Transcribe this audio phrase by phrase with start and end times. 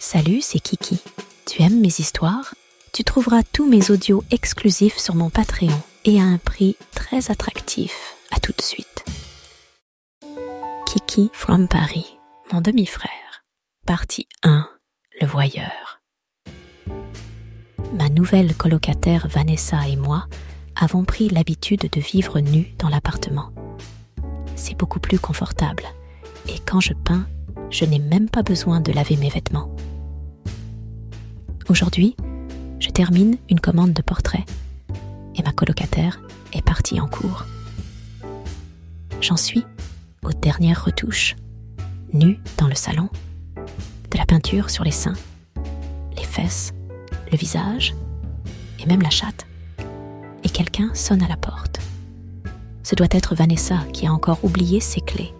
[0.00, 1.00] Salut, c'est Kiki.
[1.44, 2.54] Tu aimes mes histoires?
[2.92, 8.14] Tu trouveras tous mes audios exclusifs sur mon Patreon et à un prix très attractif.
[8.30, 9.04] À tout de suite.
[10.86, 12.16] Kiki from Paris,
[12.52, 13.42] mon demi-frère.
[13.86, 14.68] Partie 1.
[15.20, 16.00] Le voyeur.
[17.92, 20.26] Ma nouvelle colocataire Vanessa et moi
[20.76, 23.50] avons pris l'habitude de vivre nus dans l'appartement.
[24.54, 25.84] C'est beaucoup plus confortable
[26.46, 27.26] et quand je peins,
[27.70, 29.74] je n'ai même pas besoin de laver mes vêtements.
[31.68, 32.16] Aujourd'hui,
[32.80, 34.46] je termine une commande de portrait
[35.36, 36.18] et ma colocataire
[36.54, 37.44] est partie en cours.
[39.20, 39.66] J'en suis
[40.24, 41.36] aux dernières retouches,
[42.14, 43.10] nue dans le salon,
[43.56, 45.16] de la peinture sur les seins,
[46.16, 46.72] les fesses,
[47.30, 47.94] le visage
[48.78, 49.46] et même la chatte.
[50.44, 51.80] Et quelqu'un sonne à la porte.
[52.82, 55.34] Ce doit être Vanessa qui a encore oublié ses clés.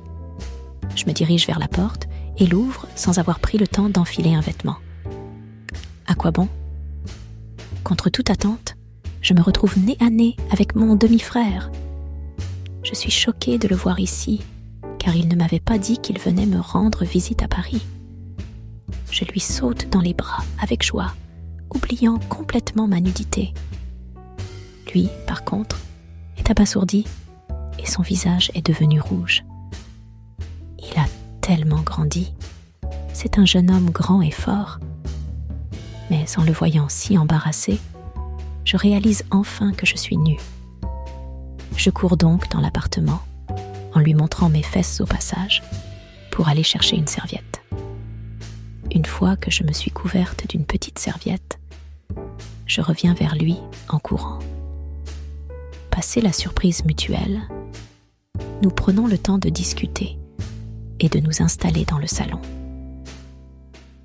[0.95, 4.43] Je me dirige vers la porte et l'ouvre sans avoir pris le temps d'enfiler un
[4.43, 4.77] vêtement.
[6.09, 6.49] À quoi bon?
[7.85, 8.77] Contre toute attente,
[9.21, 11.71] je me retrouve nez à nez avec mon demi-frère.
[12.83, 14.41] Je suis choquée de le voir ici,
[14.99, 17.83] car il ne m'avait pas dit qu'il venait me rendre visite à Paris.
[19.11, 21.13] Je lui saute dans les bras avec joie,
[21.75, 23.53] oubliant complètement ma nudité.
[24.95, 25.79] Lui, par contre,
[26.39, 27.05] est abasourdi
[27.79, 29.45] et son visage est devenu rouge.
[30.79, 31.05] Il a
[31.43, 32.33] tellement grandi.
[33.13, 34.79] C'est un jeune homme grand et fort,
[36.11, 37.81] mais en le voyant si embarrassé,
[38.65, 40.41] je réalise enfin que je suis nue.
[41.77, 43.21] Je cours donc dans l'appartement,
[43.95, 45.63] en lui montrant mes fesses au passage,
[46.31, 47.63] pour aller chercher une serviette.
[48.95, 51.59] Une fois que je me suis couverte d'une petite serviette,
[52.67, 53.57] je reviens vers lui
[53.89, 54.39] en courant.
[55.91, 57.43] Passé la surprise mutuelle,
[58.63, 60.19] nous prenons le temps de discuter
[61.01, 62.41] et de nous installer dans le salon.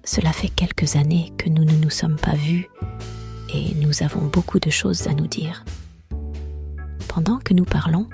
[0.05, 2.67] Cela fait quelques années que nous ne nous sommes pas vus
[3.53, 5.63] et nous avons beaucoup de choses à nous dire.
[7.07, 8.09] Pendant que nous parlons,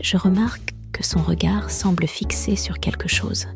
[0.00, 3.46] je remarque que son regard semble fixé sur quelque chose.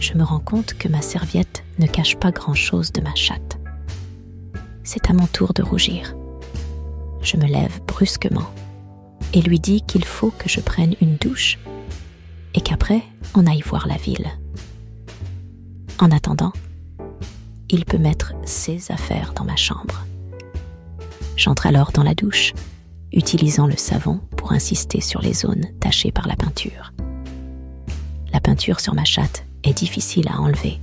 [0.00, 3.58] Je me rends compte que ma serviette ne cache pas grand-chose de ma chatte.
[4.82, 6.14] C'est à mon tour de rougir.
[7.20, 8.50] Je me lève brusquement
[9.34, 11.58] et lui dis qu'il faut que je prenne une douche
[12.54, 13.02] et qu'après
[13.34, 14.30] on aille voir la ville.
[16.04, 16.52] En attendant,
[17.70, 20.04] il peut mettre ses affaires dans ma chambre.
[21.34, 22.52] J'entre alors dans la douche,
[23.10, 26.92] utilisant le savon pour insister sur les zones tachées par la peinture.
[28.34, 30.78] La peinture sur ma chatte est difficile à enlever.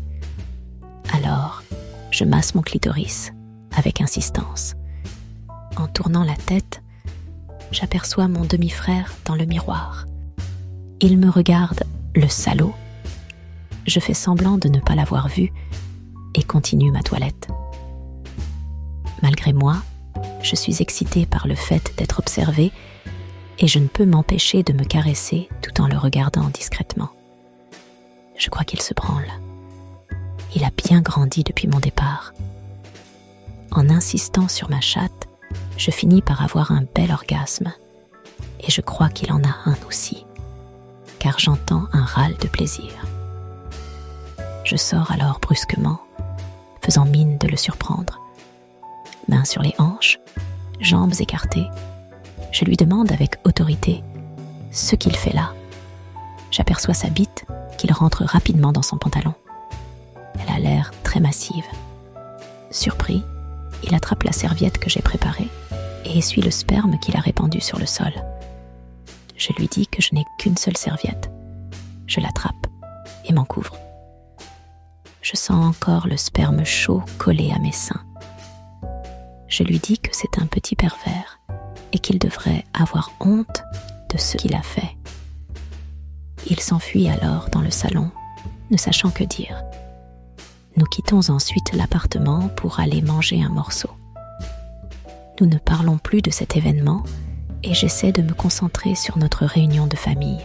[1.14, 1.62] Alors,
[2.10, 3.32] je masse mon clitoris
[3.78, 4.74] avec insistance.
[5.78, 6.82] En tournant la tête,
[7.72, 10.08] j'aperçois mon demi-frère dans le miroir.
[11.00, 11.84] Il me regarde,
[12.16, 12.74] le salaud,
[13.86, 15.52] je fais semblant de ne pas l'avoir vu
[16.36, 17.48] et continue ma toilette.
[19.22, 19.78] Malgré moi,
[20.42, 22.72] je suis excitée par le fait d'être observée
[23.60, 27.10] et je ne peux m'empêcher de me caresser tout en le regardant discrètement.
[28.38, 29.28] Je crois qu'il se branle.
[30.56, 32.34] Il a bien grandi depuis mon départ.
[33.72, 35.28] En insistant sur ma chatte,
[35.78, 37.72] je finis par avoir un bel orgasme.
[38.60, 40.26] Et je crois qu'il en a un aussi,
[41.20, 42.92] car j'entends un râle de plaisir.
[44.72, 46.00] Je sors alors brusquement,
[46.82, 48.22] faisant mine de le surprendre.
[49.28, 50.18] Mains sur les hanches,
[50.80, 51.68] jambes écartées,
[52.54, 54.02] je lui demande avec autorité
[54.72, 55.52] ce qu'il fait là.
[56.52, 57.44] J'aperçois sa bite
[57.78, 59.34] qu'il rentre rapidement dans son pantalon.
[60.40, 61.66] Elle a l'air très massive.
[62.70, 63.26] Surpris,
[63.84, 65.50] il attrape la serviette que j'ai préparée
[66.06, 68.14] et essuie le sperme qu'il a répandu sur le sol.
[69.36, 71.30] Je lui dis que je n'ai qu'une seule serviette.
[72.08, 72.68] Je l'attrape
[73.26, 73.76] et m'en couvre
[75.32, 78.04] je sens encore le sperme chaud collé à mes seins.
[79.48, 81.40] Je lui dis que c'est un petit pervers
[81.94, 83.64] et qu'il devrait avoir honte
[84.14, 84.98] de ce qu'il a fait.
[86.50, 88.12] Il s'enfuit alors dans le salon,
[88.72, 89.64] ne sachant que dire.
[90.76, 93.90] Nous quittons ensuite l'appartement pour aller manger un morceau.
[95.40, 97.04] Nous ne parlons plus de cet événement
[97.64, 100.42] et j'essaie de me concentrer sur notre réunion de famille.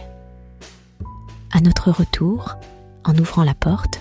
[1.51, 2.55] À notre retour,
[3.03, 3.99] en ouvrant la porte,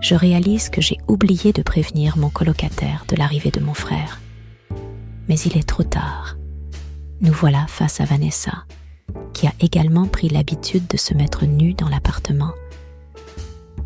[0.00, 4.20] je réalise que j'ai oublié de prévenir mon colocataire de l'arrivée de mon frère.
[5.28, 6.36] Mais il est trop tard.
[7.20, 8.64] Nous voilà face à Vanessa,
[9.34, 12.52] qui a également pris l'habitude de se mettre nue dans l'appartement.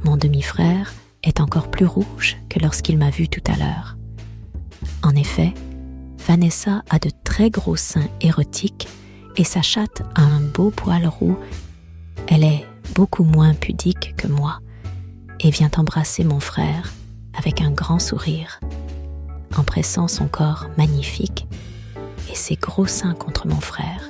[0.05, 3.97] Mon demi-frère est encore plus rouge que lorsqu'il m'a vu tout à l'heure.
[5.03, 5.53] En effet,
[6.27, 8.89] Vanessa a de très gros seins érotiques
[9.37, 11.37] et sa chatte a un beau poil roux.
[12.29, 12.65] Elle est
[12.95, 14.61] beaucoup moins pudique que moi
[15.45, 16.93] et vient embrasser mon frère
[17.35, 18.61] avec un grand sourire,
[19.57, 21.47] en pressant son corps magnifique
[22.31, 24.09] et ses gros seins contre mon frère